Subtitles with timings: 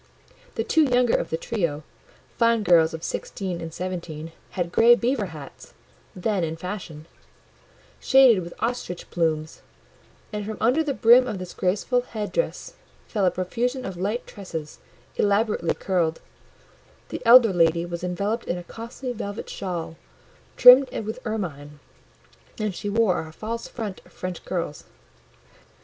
[0.55, 1.83] The two younger of the trio
[2.35, 5.75] (fine girls of sixteen and seventeen) had grey beaver hats,
[6.15, 7.05] then in fashion,
[7.99, 9.61] shaded with ostrich plumes,
[10.33, 12.73] and from under the brim of this graceful head dress
[13.07, 14.79] fell a profusion of light tresses,
[15.17, 16.19] elaborately curled;
[17.09, 19.97] the elder lady was enveloped in a costly velvet shawl,
[20.57, 21.79] trimmed with ermine,
[22.59, 24.85] and she wore a false front of French curls.